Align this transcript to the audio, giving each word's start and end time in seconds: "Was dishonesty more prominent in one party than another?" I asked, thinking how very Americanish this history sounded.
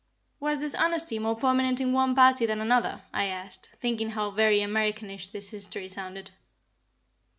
"Was 0.39 0.57
dishonesty 0.57 1.19
more 1.19 1.35
prominent 1.35 1.79
in 1.79 1.93
one 1.93 2.15
party 2.15 2.47
than 2.47 2.59
another?" 2.59 3.03
I 3.13 3.25
asked, 3.25 3.69
thinking 3.77 4.09
how 4.09 4.31
very 4.31 4.57
Americanish 4.57 5.31
this 5.31 5.51
history 5.51 5.87
sounded. 5.89 6.31